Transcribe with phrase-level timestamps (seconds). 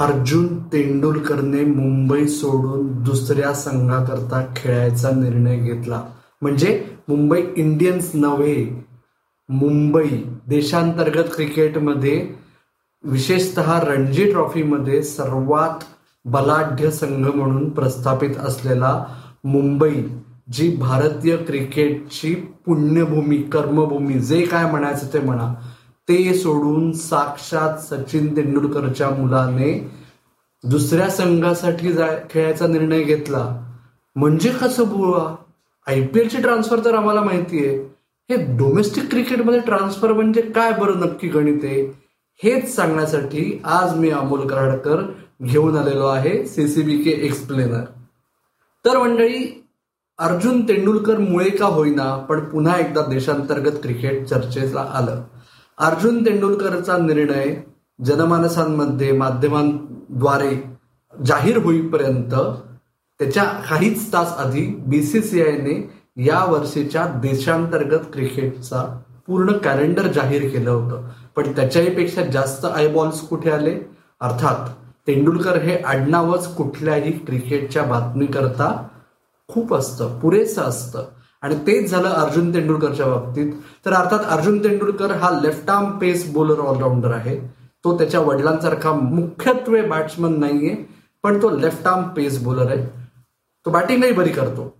[0.00, 6.02] अर्जुन तेंडुलकरने मुंबई सोडून दुसऱ्या संघाकरता खेळायचा निर्णय घेतला.
[6.42, 8.56] म्हणजे मुंबई इंडियन्स नव्हे
[9.48, 12.16] मुंबई देशांतर्गत क्रिकेटमध्ये
[13.04, 15.84] विशेषतः रणजी ट्रॉफीमध्ये सर्वात
[16.24, 18.92] बलाढ्य संघ म्हणून प्रस्थापित असलेला
[19.44, 20.02] मुंबई
[20.52, 22.34] जी भारतीय क्रिकेटची
[22.66, 25.52] पुण्यभूमी कर्मभूमी जे काय म्हणायचं ते म्हणा
[26.10, 29.72] ते सोडून साक्षात सचिन तेंडुलकरच्या मुलाने
[30.64, 31.92] दुसऱ्या संघासाठी
[32.30, 33.44] खेळायचा निर्णय घेतला.
[34.16, 35.36] म्हणजे कसं बुवा?
[35.86, 37.76] आयपीएलची ट्रान्सफर तर आम्हाला माहिती आहे
[38.30, 41.80] हे डोमेस्टिक क्रिकेटमध्ये ट्रान्सफर म्हणजे काय बरं नक्की गणित आहे?
[42.42, 45.02] हेच सांगण्यासाठी आज मी अमोल कराडकर
[45.42, 47.84] घेऊन आलेलो आहे सीसीबी के एक्सप्लेनर
[48.84, 49.66] तर मंडळी
[50.18, 55.22] अर्जुन तेंडुलकर मुळे का होईना पण पुन्हा एकदा देशांतर्गत क्रिकेट चर्चेला आलं.
[55.80, 57.56] अर्जुन तेंडुलकरचा निर्णय
[58.04, 60.76] जनमानसांमध्ये माध्यमांद्वारे
[61.26, 62.34] जाहीर होईपर्यंत
[63.18, 71.08] त्याच्या काहीच तास आधी बीसीसीआयने या वर्षीच्या देशांतर्गत क्रिकेटचा पूर्ण कॅलेंडर जाहीर केलं होतं.
[71.36, 73.80] पण त्याच्याही पेक्षा जास्त आयबॉल्स कुठे आले?
[74.20, 74.68] अर्थात
[75.06, 78.88] तेंडुलकर हे आडनावच कुठल्याही क्रिकेटच्या बातमीकरता
[79.48, 81.04] खूप असतं पुरेसं असतं.
[81.42, 83.52] आणि तेच झालं अर्जुन तेंडुलकरच्या बाबतीत.
[83.86, 87.38] तर अर्थात अर्जुन तेंडुलकर हा left arm pace bowler allrounder आहे.
[87.84, 90.74] तो त्याच्या वडिलांसारखा मुख्यत्वे बॅट्समन नाहीये
[91.24, 92.86] पण तो लेफ्ट आर्म पेस बॉलर आहे.
[93.66, 94.72] तो बॅटिंगही बरी करतो.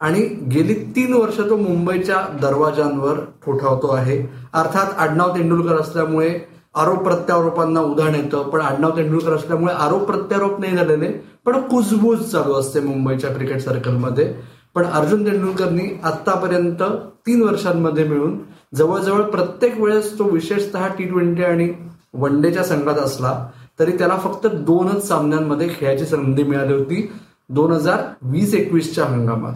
[0.00, 0.20] आणि
[0.52, 4.18] गेली तीन वर्ष तो मुंबईच्या दरवाजांवर ठोठावतो आहे.
[4.52, 6.38] अर्थात आडनाव तेंडुलकर असल्यामुळे
[6.76, 11.08] आरोप प्रत्यारोपांना उधाण येतं पण आडनाव तेंडुलकर असल्यामुळे आरोप प्रत्यारोप नाही झालेले
[11.46, 14.34] पण कुजबूज चालू असते मुंबईच्या क्रिकेट सर्कलमध्ये
[14.74, 16.82] पण अर्जुन तेंडुलकरनी आतापर्यंत
[17.26, 18.38] तीन वर्षांमध्ये मिळून
[18.74, 21.72] जवळजवळ प्रत्येक वेळेस तो विशेषतः टी ट्वेंटी आणि
[22.14, 27.12] वन डेच्या संघात असला तरी त्याला फक्त दोनच सामन्यांमध्ये खेळायची संधी मिळाली होती
[27.48, 29.52] दोन हजार वीस एकवीसच्या हंगामात.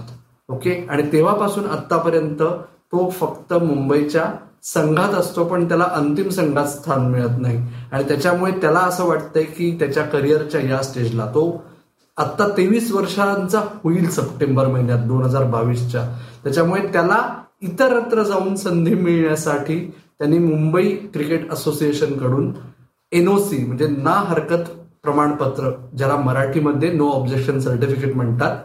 [0.48, 0.86] ओके?
[0.90, 2.42] आणि तेव्हापासून आतापर्यंत
[2.92, 4.24] तो फक्त मुंबईच्या
[4.62, 7.66] संघात असतो पण त्याला अंतिम संघात स्थान मिळत नाही.
[7.92, 11.64] आणि त्याच्यामुळे त्याला असं वाटतंय की त्याच्या करिअरच्या या स्टेजला तो
[12.18, 16.02] आत्ता तेवीस वर्षांचा होईल सप्टेंबर महिन्यात दोन हजार बावीसच्या.
[16.44, 17.18] त्याच्यामुळे त्याला
[17.62, 19.78] इतरत्र जाऊन संधी मिळण्यासाठी
[20.18, 22.52] त्यांनी मुंबई क्रिकेट असोसिएशनकडून
[23.12, 24.70] एनओसी म्हणजे ना हरकत
[25.02, 28.56] प्रमाणपत्र ज्याला मराठीमध्ये नो ऑब्जेक्शन सर्टिफिकेट म्हणतात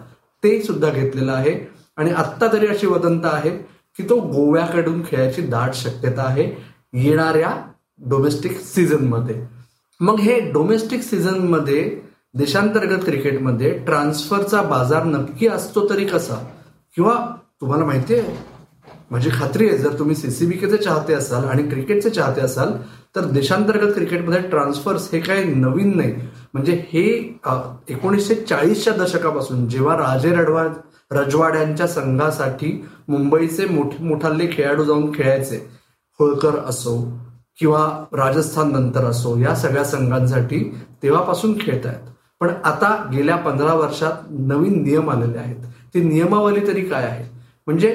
[0.44, 1.56] ते सुद्धा घेतलेलं आहे.
[1.98, 3.50] आणि आत्ता तरी अशी वदंत आहे
[3.98, 6.46] की तो गोव्याकडून खेळायची दाट शक्यता आहे
[6.94, 7.52] येणाऱ्या
[8.10, 9.36] डोमेस्टिक सीझनमध्ये
[10.00, 11.84] मग हे डोमेस्टिक सीझनमध्ये
[12.36, 16.36] देशांतर्गत क्रिकेटमध्ये ट्रान्सफरचा बाजार नक्की असतो तरी कसा?
[16.96, 17.14] किंवा
[17.62, 18.36] तुम्हाला माहिती आहे
[19.12, 22.72] माझी खात्री आहे जर तुम्ही सीसीबीकेचे चाहते असाल आणि क्रिकेटचे चाहते असाल
[23.16, 26.14] तर देशांतर्गत क्रिकेटमध्ये ट्रान्सफर्स हे काही नवीन नाही.
[26.54, 27.04] म्हणजे हे
[27.90, 30.64] एकोणीसशे चाळीसच्या दशकापासून जेव्हा राजे रडवा
[31.12, 32.72] रजवाड्यांच्या संघासाठी
[33.08, 35.58] मुंबईचे मोठे मोठाले खेळाडू जाऊन खेळायचे
[36.20, 36.98] होळकर असो
[37.60, 40.60] किंवा राजस्थान नंतर असो या सगळ्या संघांसाठी
[41.04, 42.10] तेव्हापासून खेळतायत.
[42.44, 45.56] पण आता गेल्या पंधरा वर्षात नवीन नियम आलेले आहेत.
[45.94, 47.24] ती नियमावली तरी काय आहे
[47.68, 47.90] म्हणजे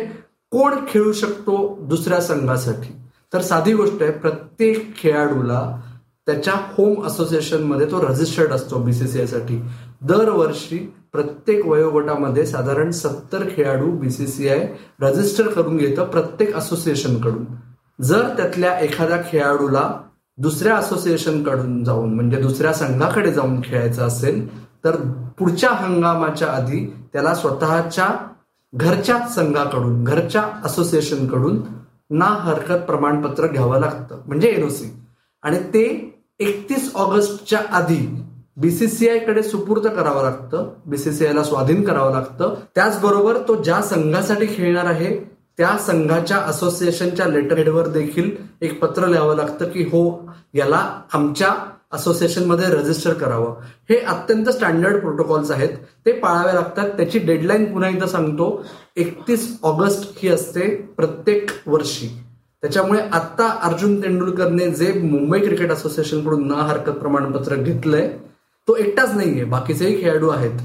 [0.51, 2.95] कोण खेळू शकतो दुसऱ्या संघासाठी?
[3.33, 5.81] तर साधी गोष्ट आहे प्रत्येक खेळाडूला
[6.27, 9.61] त्याच्या होम असोसिएशनमध्ये तो रजिस्टर्ड असतो बीसीसीआयसाठी
[10.01, 10.79] दरवर्षी
[11.13, 14.69] प्रत्येक वयोगटामध्ये साधारण सत्तर खेळाडू बीसीसीआय
[15.01, 17.45] रजिस्टर करून घेतं प्रत्येक असोसिएशनकडून.
[18.03, 19.91] जर त्यातल्या एखाद्या खेळाडूला
[20.39, 24.49] दुसऱ्या असोसिएशनकडून जाऊन म्हणजे दुसऱ्या संघाकडे जाऊन खेळायचं असेल
[24.85, 24.97] तर
[25.39, 28.17] पुढच्या हंगामाच्या आधी त्याला स्वतःच्या
[28.75, 31.61] घरच्या संघाकडून घरच्या असोसिएशनकडून
[32.11, 35.05] ना हरकत प्रमाणपत्र घ्यावं लागतं म्हणजे एनओसी
[35.43, 38.25] आणि ते एकतीस ऑगस्टच्या आधी
[38.57, 42.55] बीसीसीआयकडे सुपूर्द करावं लागतं बीसीसीआयला स्वाधीन करावं लागतं.
[42.75, 48.31] त्याचबरोबर तो ज्या संघासाठी खेळणार आहे त्या संघाच्या असोसिएशनच्या लेटरहेडवर देखील
[48.61, 51.55] एक पत्र लिहावं लागतं की हो याला आमच्या
[51.93, 53.55] असोसिएशनमध्ये रजिस्टर करावं.
[53.91, 55.69] हे अत्यंत स्टँडर्ड प्रोटोकॉल्स आहेत.
[56.07, 56.91] ते पाळावे लागतात.
[56.91, 58.65] त्याची डेडलाईन पुन्हा एकदा सांगतो.
[58.97, 62.09] एकतीस ऑगस्ट ही असते प्रत्येक वर्षी.
[62.63, 68.09] त्याच्यामुळे आता अर्जुन तेंडुलकरने जे मुंबई क्रिकेट असोसिएशनकडून न हरकत प्रमाणपत्र घेतलंय
[68.69, 69.45] तो एकटाच नाहीये.
[69.45, 70.59] बाकीचेही खेळाडू आहेत.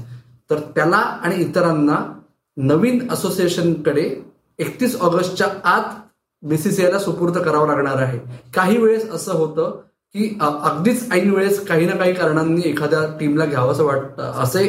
[0.50, 2.20] तर त्याला आणि इतरांना
[2.56, 5.94] नवीन असोसिएशनकडे एकतीस ऑगस्टच्या आत
[6.42, 8.18] बीसीसीआयला सुपूर्द करावं लागणार आहे.
[8.54, 9.70] काही वेळेस असं होतं
[10.14, 14.64] की अगदीच ऐन वेळेस काही ना काही कारणांनी एखाद्या टीमला घ्यावंसं वाटतं असे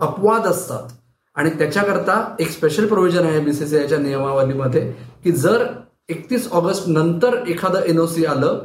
[0.00, 0.88] अपवाद असतात.
[1.36, 4.80] आणि त्याच्याकरता एक स्पेशल प्रोव्हिजन आहे बीसीसीआयच्या नियमावलीमध्ये
[5.24, 5.66] की जर
[6.08, 8.58] एकतीस ऑगस्ट नंतर एखादं एनओसी आलं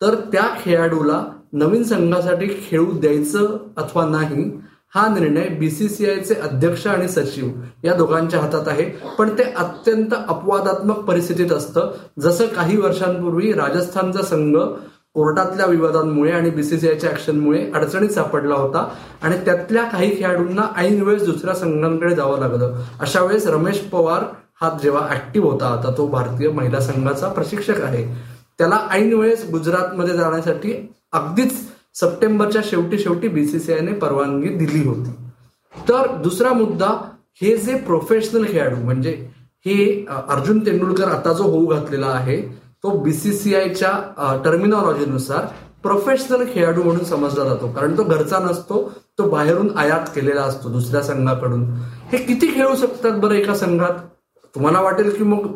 [0.00, 1.22] तर त्या खेळाडूला
[1.52, 4.44] नवीन संघासाठी खेळू द्यायचं अथवा नाही
[4.94, 7.48] हा निर्णय बीसीसीआयचे अध्यक्ष आणि सचिव
[7.84, 8.84] या दोघांच्या हातात आहे.
[9.18, 11.90] पण ते अत्यंत अपवादात्मक परिस्थितीत असतं.
[12.20, 14.56] जसं काही वर्षांपूर्वी राजस्थानचा संघ
[15.14, 18.88] कोर्टातल्या विवादांमुळे आणि बीसीसीआयच्या ऍक्शनमुळे अडचणीत सापडला होता
[19.22, 22.74] आणि त्यातल्या काही खेळाडूंना ऐन वेळेस दुसऱ्या संघांकडे जावं लागलं.
[23.00, 24.22] अशा वेळेस रमेश पवार
[24.60, 28.04] हा जेव्हा ऍक्टिव्ह होता आता तो भारतीय महिला संघाचा प्रशिक्षक आहे.
[28.58, 31.52] त्याला ऐन वेळेस गुजरातमध्ये जाण्यासाठी अगदीच
[31.94, 35.10] सप्टेंबरच्या शेवटी शेवटी बीसीसीआयने परवानगी दिली होती.
[35.74, 36.88] तर दुसरा मुद्दा
[37.42, 39.12] हे जे प्रोफेशनल खेळाडू म्हणजे
[39.66, 42.40] हे अर्जुन तेंडुलकर आता जो होऊ घातलेला आहे
[42.84, 45.46] तो बीसीसीआयच्या टर्मिनॉलॉजीनुसार
[45.82, 47.72] प्रोफेशनल खेळाडू म्हणून समजला जातो.
[47.72, 48.82] कारण तो घरचा नसतो
[49.18, 51.64] तो बाहेरून आयात केलेला असतो दुसऱ्या संघाकडून.
[52.12, 53.94] हे किती खेळू शकतात बरं एका संघात?
[54.54, 55.46] तुम्हाला वाटेल की मग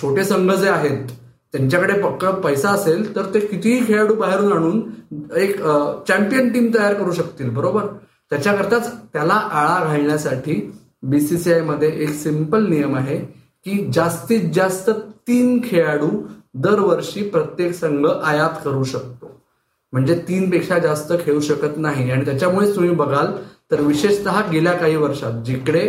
[0.00, 1.08] छोटे संघ जे आहेत
[1.54, 4.80] त्यांच्याकडे पक्क पैसा असेल तर ते कितीही खेळाडू बाहेरून आणून
[5.36, 5.56] एक
[6.08, 7.86] चॅम्पियन टीम तयार करू शकतील बरोबर?
[8.30, 10.54] त्याच्याकरताच त्याला आळा घालण्यासाठी
[11.02, 13.16] बीसीसीआयमध्ये एक सिंपल नियम आहे
[13.66, 14.90] की जास्तीत जास्त
[15.28, 16.08] तीन खेळाडू
[16.54, 19.30] दरवर्षी प्रत्येक संघ आयात करू शकतो.
[19.92, 22.10] म्हणजे तीन पेक्षा जास्त खेळू शकत नाही.
[22.10, 23.32] आणि त्याच्यामुळेच तुम्ही बघाल
[23.70, 25.82] तर विशेषतः गेल्या काही वर्षात जिकडे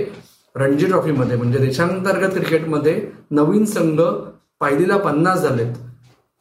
[0.55, 3.99] रणजी ट्रॉफीमध्ये म्हणजे देशांतर्गत क्रिकेटमध्ये नवीन संघ
[4.61, 5.75] पायलीला पन्नास झालेत.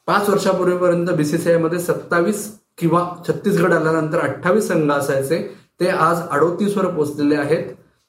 [0.07, 5.37] पाच वर्षापूर्वीपर्यंत बीसीसीआयमध्ये सत्तावीस किंवा छत्तीसगड आल्यानंतर अठ्ठावीस संघ असायचे.
[5.79, 7.65] ते आज अडोतीस वर पोहोचलेले आहेत.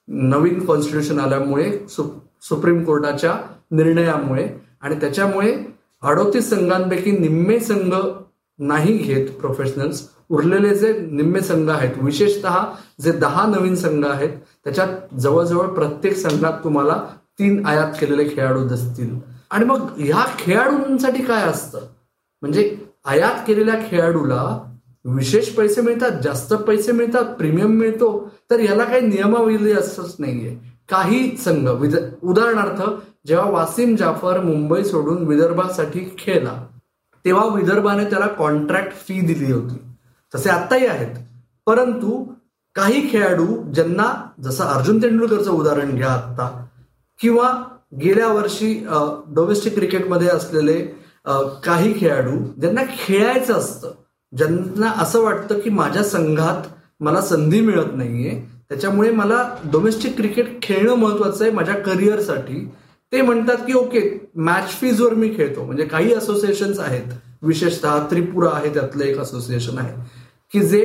[0.09, 3.37] नवीन कॉन्स्टिट्यूशन आल्यामुळे सुप्रीम कोर्टाच्या
[3.71, 4.49] निर्णयामुळे.
[4.83, 5.55] आणि त्याच्यामुळे
[6.03, 7.95] अडोतीस संघांपैकी निम्मे संघ
[8.59, 12.57] नाही घेत प्रोफेशनल्स उरलेले जे निम्मे संघ आहेत विशेषतः
[13.01, 14.31] जे दहा नवीन संघ आहेत
[14.65, 16.97] त्याच्यात जवळजवळ प्रत्येक संघात तुम्हाला
[17.39, 19.15] तीन आयात केलेले खेळाडू दिसतील.
[19.53, 21.81] आणि मग ह्या खेळाडूंसाठी काय असतं?
[22.43, 24.59] म्हणजे आयात केलेल्या खेळाडूला
[25.05, 30.57] विशेष पैसे मिळतात जास्त पैसे मिळतात प्रीमियम मिळतो तर याला काही नियमावली असंच नाहीये.
[30.89, 31.69] काही संघ
[32.23, 32.83] उदाहरणार्थ
[33.27, 36.67] जेव्हा वासिम जाफर मुंबई सोडून विदर्भासाठी खेळला
[37.25, 39.83] तेव्हा विदर्भाने त्याला कॉन्ट्रॅक्ट फी दिली होती.
[40.35, 41.17] तसे आत्ताही आहेत.
[41.67, 42.25] परंतु
[42.75, 46.67] काही खेळाडू ज्यांना जसं अर्जुन तेंडुलकरचं उदाहरण घ्या आत्ता
[47.21, 47.63] किंवा
[47.93, 48.75] गेल्या वर्षी
[49.35, 50.79] डोमेस्टिक क्रिकेटमध्ये असलेले
[51.65, 53.91] काही खेळाडू ज्यांना खेळायचं असतं
[54.33, 56.69] ज्यांना असं वाटतं की माझ्या संघात
[57.01, 59.43] मला संधी मिळत नाहीये त्याच्यामुळे मला
[59.73, 62.65] डोमेस्टिक क्रिकेट खेळणं महत्वाचं आहे माझ्या करिअरसाठी
[63.13, 64.01] ते म्हणतात की ओके
[64.35, 65.65] मॅच फीजवर मी खेळतो.
[65.65, 67.13] म्हणजे काही असोसिएशन आहेत
[67.43, 69.93] विशेषतः त्रिपुरा आहे त्यातलं एक असोसिएशन आहे
[70.53, 70.85] की जे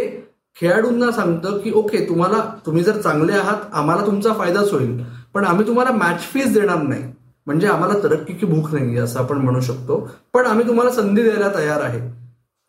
[0.58, 5.02] खेळाडूंना सांगतं की ओके तुम्हाला तुम्ही जर चांगले आहात आम्हाला तुमचा फायदाच होईल.
[5.38, 7.04] पण आम्ही तुम्हाला मॅच फीज देणार नाही.
[7.46, 10.10] म्हणजे आम्हाला तरक्कीची भूक नाही असं आपण म्हणू शकतो.
[10.34, 12.00] पण आम्ही तुम्हाला संधी द्यायला तयार आहे.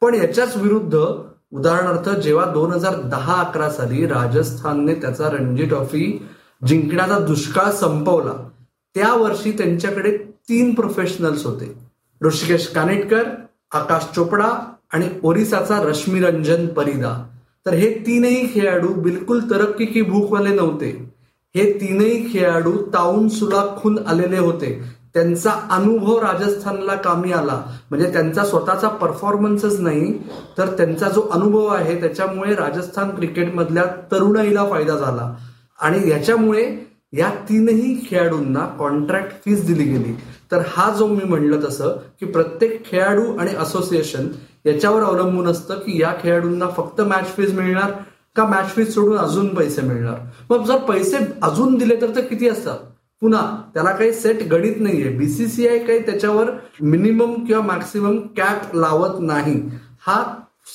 [0.00, 0.98] पण याच्याच विरुद्ध
[1.52, 6.26] उदाहरणार्थ जेव्हा दोन हजार दहा अकरा साली राजस्थानने त्याचा रणजी ट्रॉफी
[6.66, 8.48] जिंकण्याचा दुष्काळ संपवला
[8.94, 10.18] त्या वर्षी त्यांच्याकडे
[10.48, 11.78] तीन प्रोफेशनल्स होते.
[12.22, 13.22] ऋषिकेश कानेटकर
[13.72, 17.26] आकाश चोपडा आणि ओरिसाचा रश्मी रंजन परिदा.
[17.66, 21.17] तर हे तीनही खेळाडू बिलकुल तरक्की की भूकवाले नव्हते.
[21.54, 24.98] हे तीनही खेळाडू ताऊन सुलाखून आलेले होते.
[25.14, 27.62] त्यांचा अनुभव राजस्थानला कामी आला.
[27.90, 30.12] म्हणजे त्यांचा स्वतःचा परफॉर्मन्सच नाही
[30.58, 35.34] तर त्यांचा जो अनुभव आहे त्याच्यामुळे राजस्थान क्रिकेटमधल्या तरुणाईला फायदा झाला.
[35.80, 36.64] आणि याच्यामुळे
[37.12, 40.14] या तीनही खेळाडूंना कॉन्ट्रॅक्ट फीस दिली गेली.
[40.52, 44.28] तर हा जो मी म्हणलं तसं की प्रत्येक खेळाडू आणि असोसिएशन
[44.66, 47.92] याच्यावर अवलंबून असतं की या खेळाडूंना फक्त मॅच फीज मिळणार
[48.36, 50.18] का मॅच फीज सोडून अजून पैसे मिळणार?
[50.50, 52.78] मग जर पैसे अजून दिले तर ते किती असतात?
[53.22, 53.42] पुन्हा
[53.74, 55.08] त्याला काही सेट गणित नाहीये.
[55.08, 59.60] बीसीसीआय काही त्याच्यावर मिनिमम किंवा मॅक्सिमम कॅप लावत नाही.
[60.06, 60.22] हा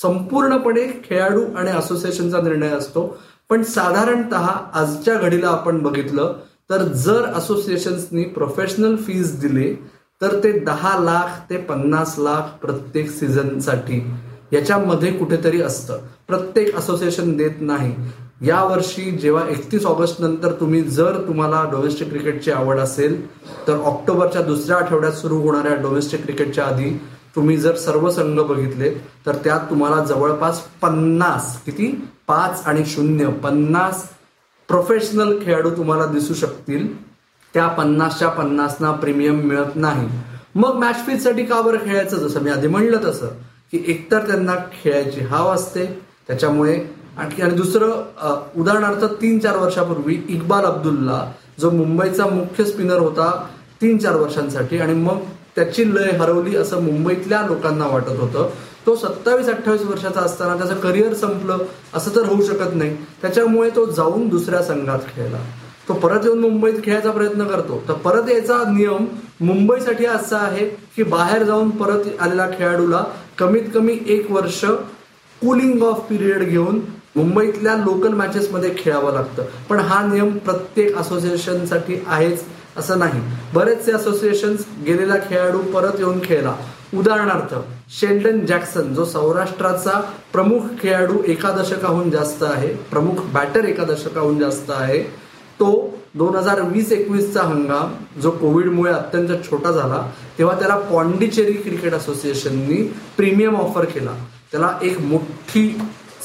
[0.02, 3.18] संपूर्णपणे खेळाडू आणि असोसिएशनचा निर्णय असतो.
[3.50, 6.34] पण साधारणत आजच्या घडीला आपण बघितलं
[6.70, 9.74] तर जर असोसिएशन्सनी प्रोफेशनल फीज दिले
[10.22, 14.00] तर ते दहा लाख ते पन्नास लाख प्रत्येक सीझनसाठी
[14.54, 15.98] याच्यामध्ये कुठेतरी असतं.
[16.28, 17.96] प्रत्येक असोसिएशन देत नाही.
[18.42, 23.28] या वर्षी जेव्हा एकतीस ऑगस्ट नंतर तुम्ही जर तुम्हाला डोमेस्टिक क्रिकेटची आवड असेल
[23.68, 27.02] तर ऑक्टोबरच्या दुसऱ्या आठवड्यात सुरू होणाऱ्या डोमेस्टिक क्रिकेटच्या आधी
[27.36, 28.90] तुम्ही जर सर्व संघ बघितले
[29.26, 32.08] तर त्यात तुम्हाला जवळपास पन्नास किती?
[32.28, 34.10] पाच आणि शून्य पन्नास
[34.68, 37.14] प्रोफेशनल खेळाडू तुम्हाला दिसू शकतील.
[37.54, 40.10] त्या पन्नासच्या पन्नासना प्रीमियम मिळत नाही.
[40.56, 42.18] मग मॅच फीजसाठी का बरं खेळायचं?
[42.18, 43.28] जसं मी आधी म्हणलं तसं.
[43.74, 45.86] की एकतर त्यांना खेळायची हाव असते
[46.28, 46.80] त्याच्यामुळे
[47.18, 53.48] आणखी आणि दुसरं उदाहरणार्थ तीन चार वर्षापूर्वी इक्बाल अब्दुल्ला जो मुंबईचा मुख्य स्पिनर होता
[53.82, 55.18] तीन चार वर्षांसाठी आणि मग
[55.56, 58.50] त्याची लय हरवली असं मुंबईतल्या लोकांना वाटत होतं.
[58.86, 61.58] तो सत्तावीस अठ्ठावीस वर्षाचा असताना त्याचं करिअर संपलं
[61.94, 62.96] असं तर होऊ शकत नाही.
[63.22, 65.38] त्याच्यामुळे तो जाऊन दुसऱ्या संघात खेळला.
[65.88, 67.82] तो परत येऊन मुंबईत खेळायचा प्रयत्न करतो.
[67.88, 69.06] तर परत याचा नियम
[69.42, 73.04] मुंबईसाठी असा आहे की बाहेर जाऊन परत आलेल्या खेळाडूला
[73.38, 74.64] कमीत कमी एक वर्ष
[75.42, 76.80] कुलिंग ऑफ पिरियड घेऊन
[77.16, 79.44] मुंबईतल्या लोकल मॅचेसमध्ये खेळावं लागतं.
[79.70, 82.44] पण हा नियम प्रत्येक असोसिएशनसाठी आहेच
[82.78, 83.22] असं नाही.
[83.54, 86.56] बरेचसे असोसिएशन गेलेला खेळाडू परत येऊन खेळला.
[86.98, 87.54] उदाहरणार्थ
[88.00, 90.00] शेल्डन जॅक्सन जो सौराष्ट्राचा
[90.34, 95.04] प्रमुख खेळाडू एका दशकाहून जास्त आहे प्रमुख बॅटर एका दशकाहून जास्त आहे
[95.60, 95.70] तो
[96.16, 100.02] दोन हजार वीस एकवीसचा हंगाम जो कोविडमुळे अत्यंत छोटा झाला
[100.38, 102.82] तेव्हा त्याला पॉंडिचेरी क्रिकेट असोसिएशननी
[103.18, 104.16] प्रीमियम ऑफर केला.
[104.52, 105.68] त्याला एक मोठी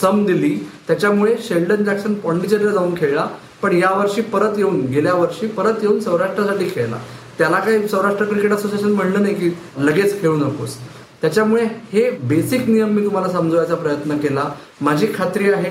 [0.00, 0.54] सम दिली.
[0.88, 3.26] त्याच्यामुळे शेल्डन जॅक्सन पॉंडिचेरीला जाऊन खेळला
[3.62, 6.96] पण यावर्षी परत येऊन गेल्या वर्षी परत येऊन सौराष्ट्रासाठी खेळला.
[7.38, 10.76] त्याला काही सौराष्ट्र क्रिकेट असोसिएशन म्हणलं नाही की लगेच खेळू नकोस.
[11.22, 14.44] त्याच्यामुळे हे बेसिक नियम मी तुम्हाला समजवायचा प्रयत्न केला.
[14.80, 15.70] माझी खात्री आहे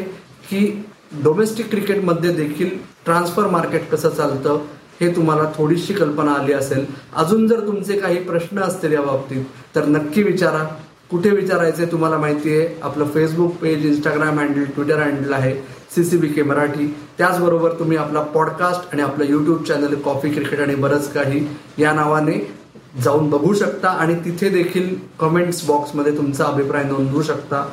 [0.49, 0.83] की
[1.23, 2.69] डोमेस्टिक क्रिकेटमध्ये देखील
[3.07, 4.59] ट्रान्सफर मार्केट कसं चालतं
[5.01, 6.85] हे तुम्हाला थोडीशी कल्पना आली असेल.
[7.15, 9.45] अजून जर तुमचे काही प्रश्न असतील या बाबतीत
[9.75, 10.63] तर नक्की विचारा.
[11.11, 12.67] कुठे विचारायचे तुम्हाला माहिती आहे?
[12.83, 15.53] आपलं Facebook page Instagram handle Twitter handle आहे
[15.95, 16.87] सी सी के मराठी.
[17.17, 21.47] त्याचबरोबर तुम्ही आपला पॉडकास्ट आणि आपलं यूट्यूब चॅनल कॉफी क्रिकेट आणि बरंच काही
[21.77, 22.39] या नावाने
[23.03, 27.65] जाऊन बघू शकता आणि तिथे देखील कमेंट्स बॉक्समध्ये तुमचा अभिप्राय नोंदवू शकता.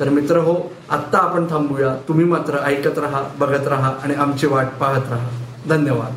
[0.00, 1.96] तर मित्र हो आत्ता आपण थांबूया.
[2.08, 5.28] तुम्ही मात्र ऐकत राहा बघत राहा आणि आमची वाट पाहत राहा.
[5.68, 6.14] धन्यवाद.